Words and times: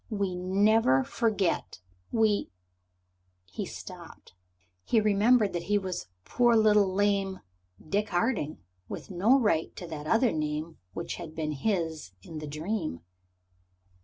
We 0.09 0.33
never 0.35 1.03
forget, 1.03 1.79
we" 2.11 2.49
He 3.55 3.67
stopped. 3.67 4.33
He 4.83 4.99
remembered 4.99 5.53
that 5.53 5.65
he 5.69 5.77
was 5.77 6.07
poor 6.25 6.55
little 6.55 6.91
lame 6.91 7.41
Dickie 7.87 8.07
Harding, 8.09 8.57
with 8.89 9.11
no 9.11 9.39
right 9.39 9.75
to 9.75 9.85
that 9.85 10.07
other 10.07 10.31
name 10.31 10.77
which 10.95 11.17
had 11.17 11.35
been 11.35 11.51
his 11.51 12.13
in 12.23 12.39
the 12.39 12.47
dream. 12.47 13.01